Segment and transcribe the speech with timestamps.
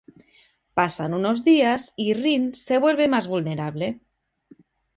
[0.77, 3.87] Pasan unos días y Rin se vuelve más vulnerable.